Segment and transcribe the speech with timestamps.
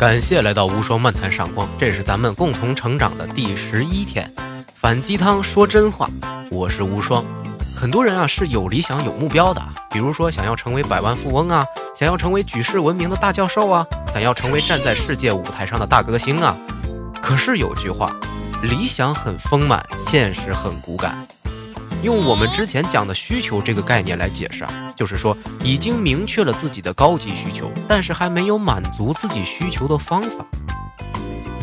[0.00, 4.32] 感谢来到无双漫谈上光，这是咱们共同成长的第十一天。
[4.74, 6.08] 反鸡汤说真话，
[6.50, 7.22] 我是无双。
[7.78, 9.60] 很多人啊是有理想有目标的，
[9.90, 11.62] 比如说想要成为百万富翁啊，
[11.94, 16.56] 想要成为举世闻名的大教授啊，想要成为站在世界舞台上的大歌星啊。
[17.20, 18.10] 可是有句话，
[18.62, 21.14] 理想很丰满，现实很骨感。
[22.02, 30.46] 用我们之前讲的需求这个概念来解释啊，就是说已经明确了自己的高级需求，但是还没有满足自己需求的方法。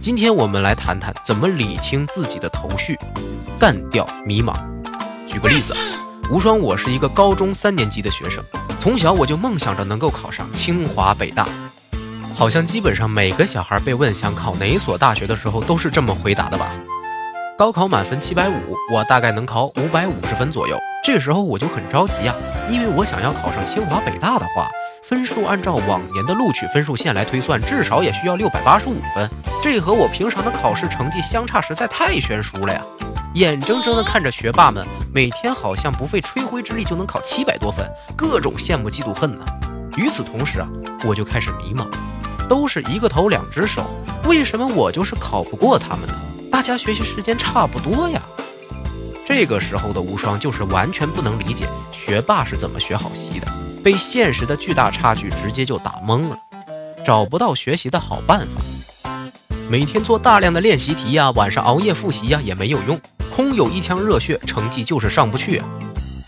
[0.00, 2.98] 今天我们来谈谈怎么理清自己的头绪，
[3.58, 4.54] 干掉迷茫。
[5.28, 5.76] 举个例子，
[6.30, 8.42] 无双，我是一个高中三年级的学生，
[8.80, 11.46] 从小我就梦想着能够考上清华北大，
[12.34, 16.72] 好像基本上每个小孩被问想考哪所大学的时候，都是这么回答的吧。
[17.58, 18.54] 高考满分七百五，
[18.90, 20.76] 我大概能考五百五十分左右。
[21.04, 22.34] 这时候我就很着急啊，
[22.70, 24.70] 因为我想要考上清华北大的话，
[25.04, 29.28] 分数按照往年的录取分数线来推算，至少也需要六百八十五分。
[29.62, 32.80] 这和我平常的考试成绩相差实在太悬殊了呀！
[33.34, 39.44] 眼睁睁地看着学霸们每天好像不费吹灰之力就能考七百多分，各种羡慕嫉妒恨呢。
[39.98, 40.66] 与此同时啊，
[41.04, 41.86] 我就开始迷茫，
[42.48, 43.84] 都是一个头两只手，
[44.24, 46.14] 为什么我就是考不过他们呢？
[46.52, 48.22] 大家学习时间差不多呀，
[49.26, 53.46] 这个时候的无双就是完全不能理解学霸是怎么学好习的，
[53.82, 56.36] 被现实的巨大差距直接就打懵了，
[57.06, 59.10] 找不到学习的好办法，
[59.70, 63.00] 每天做大量的练习题呀，晚上熬夜复习呀也没有用，
[63.34, 65.66] 空有一腔热血，成绩就是上不去啊。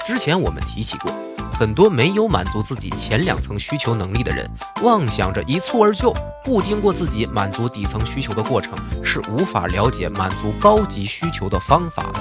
[0.07, 1.13] 之前我们提起过。
[1.57, 4.45] 很多没有满足自己前两层需求能力的人，
[4.83, 6.13] 妄想着一蹴而就，
[6.45, 12.21] 不经过自己满足底层需求的过程，是无法了解满足高级需求的方法的。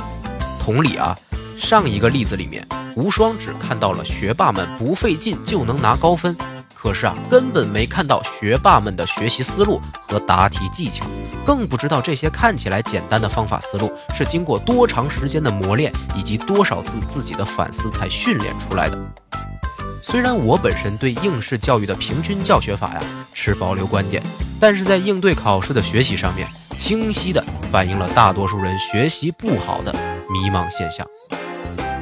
[0.62, 1.18] 同理啊，
[1.58, 6.38] 上一个例子里面，无双只看到了学霸们不费劲就能拿高分。
[6.84, 11.06] 可是啊，根本没看到学霸们的学习思路和答题技巧，
[11.46, 19.00] 更不知道这些看起来简单的方法思路是经过多长时间的磨练以及多少次自己的反思才训练出来的。
[20.02, 23.02] 虽然我本身对应试教育的平均教学法呀
[23.34, 24.22] 持保留观点，
[24.60, 26.46] 但是在应对考试的学习上面，
[26.78, 27.42] 清晰的
[27.72, 29.96] 反映了大多数人学习不好的
[30.30, 31.08] 迷茫现象。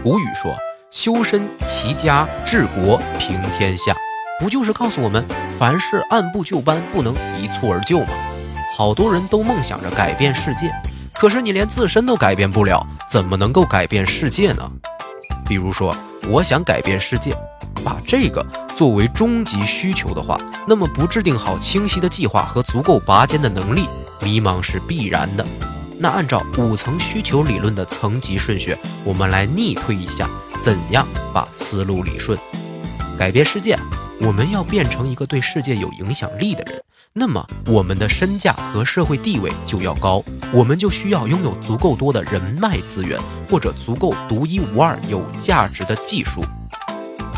[0.01, 0.55] 古语说
[0.89, 3.95] ：“修身齐家治国平天下。”
[4.41, 5.23] 不就是告诉我们，
[5.59, 8.07] 凡事按部就班，不能一蹴而就吗？
[8.75, 10.73] 好多人都梦想着改变世界，
[11.13, 14.67] 可是你连自身都改变不了，怎么能够改变世界呢？
[15.45, 15.95] 比如说，
[16.27, 17.31] 我想改变世界，
[17.85, 18.43] 把这个
[18.75, 23.85] 作为终极需求的话，那么不制定好清晰的计划和足够拔尖的能力，
[24.23, 25.45] 迷茫是必然的。
[25.99, 30.27] 那按照五层需求理论的层级顺序，我们来逆推一下，
[30.63, 32.35] 怎样把思路理顺，
[33.19, 33.77] 改变世界？
[34.23, 36.79] 我们要变成一个对世界有影响力的人，
[37.11, 40.23] 那么我们的身价和社会地位就要高，
[40.53, 46.39] 我们就需要拥有足够多的人脉资源，或者足够独一无二、有价值的技术。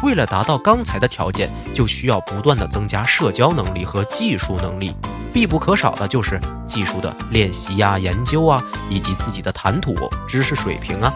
[0.04, 4.94] 为了达到刚才的条件，就需要不断的增加社交能力和技术能力，
[5.34, 9.96] 必不可少的就是技术的练习呀、研究啊，以及自己的谈吐、
[10.28, 11.14] 知识水平啊。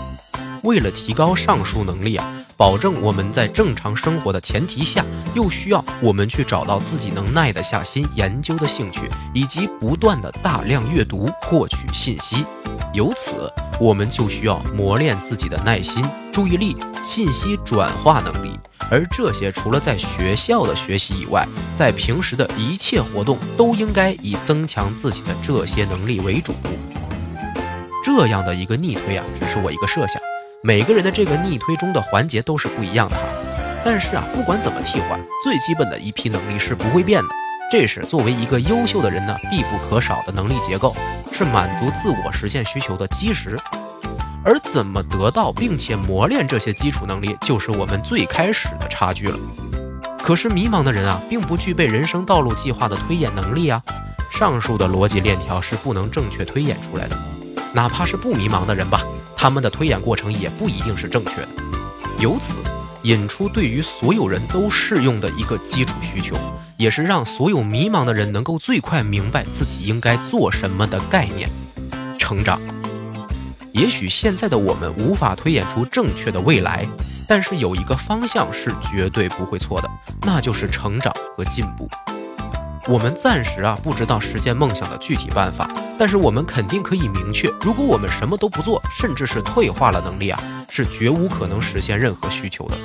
[0.63, 2.36] 为了提高上述能力啊。
[2.57, 9.01] 保证我们在正常生活的前提下，又需要我们去找到自己能耐得下心研究的兴趣，
[9.31, 12.43] 以及不断的大量阅读获取信息。
[12.95, 13.35] 由此，
[13.79, 16.03] 我们就需要磨练自己的耐心、
[16.33, 16.75] 注意力、
[17.05, 18.59] 信息转化能力。
[18.89, 26.55] 而这些，除了在学校的学习以外，在平时的一切活动都应该以增强自己的这些能力为主。
[28.03, 30.19] 这样的一个逆推啊，只是我一个设想。
[30.67, 33.23] 每个人的这个逆推中的环节都是不一样的哈，
[33.85, 37.29] 但是啊，不管怎么替换，最基本的一批能力是不会变的。
[37.71, 40.93] 这是作为一个优秀的人呢必不可少的能力结构，
[41.31, 43.57] 是满足自我实现需求的基石。
[44.43, 49.39] 而怎么得到并且磨练这些基础能力，就是我们最开始的差距了。
[50.21, 53.81] 可是迷茫的人啊，并不具备人生道路计划的推演能力啊，
[54.37, 57.17] 上述的逻辑链条是不能正确推演出来的。
[57.71, 59.01] 哪怕是不迷茫的人吧。
[59.37, 61.49] 他们的推演过程也不一定是正确的，
[62.17, 62.55] 由此
[63.03, 66.35] 引出对于所有人都适用的一个基础需求，
[66.75, 71.47] 也是让所有迷茫的人能够最快明白自己应该做什么的概念：
[72.17, 72.59] 成长。
[73.71, 76.83] 也许现在的我们无法推演出正确的未来，
[77.27, 79.89] 但是有一个方向是绝对不会错的，
[80.23, 81.87] 那就是成长和进步。
[82.89, 85.69] 我们暂时啊不知道实现梦想的具体办法，
[85.99, 90.39] 但是我们肯定可以明确，如果我们什么都不做，甚至是退化了能力啊，
[90.69, 92.75] 是绝无可能实现任何需求的。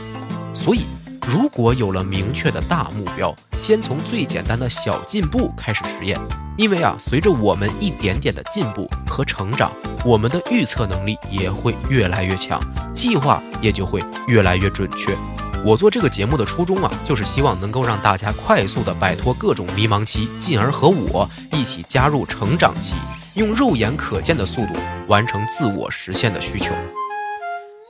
[0.55, 0.87] 所以，
[1.26, 6.19] 如果有了明确的大目标，先从最简单的小进步开始实验。
[6.56, 9.70] 因为啊，随着我们一点点的进步和成长，
[10.05, 12.61] 我们的预测能力也会越来越强，
[12.94, 15.17] 计划也就会越来越准确。
[15.64, 22.94] 我做这个节目的初衷啊，就是希望能够让大家快速的摆脱各种迷茫期，进而和我一起加入成长期，
[23.35, 24.75] 用肉眼可见的速度
[25.06, 26.75] 完成自我实现的需求。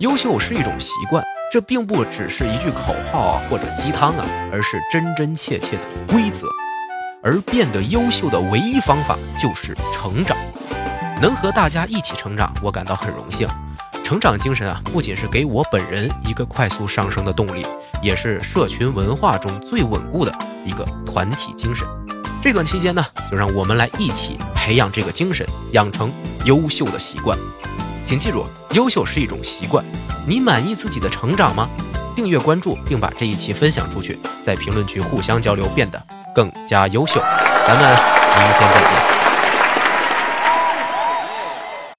[0.01, 1.25] 优秀是一种习惯。
[1.51, 6.47] 这并不只是一句口号啊，或者鸡汤啊，而是真真切切的规则。
[7.23, 10.35] 而变得优秀的唯一方法就是成长。
[11.21, 13.47] 能和大家一起成长，我感到很荣幸。
[14.05, 17.65] 成长精神啊，不仅是给我本人一个快速上升的动力，
[18.03, 20.33] 也是社群文化中最稳固的
[20.67, 21.87] 一个团体精神。
[22.43, 26.13] 这段期间呢，就让我们来一起培养这个精神，养成
[26.45, 27.39] 优秀的习惯。
[28.05, 29.85] 请记住，优秀是一种习惯。
[30.27, 31.69] 你满意自己的成长吗？
[32.15, 36.03] 订阅关注，并把这一期分享出去，在评论区互相交流，变得
[36.35, 37.21] 更加优秀。
[37.67, 37.89] 咱们
[38.37, 39.22] 明天再见。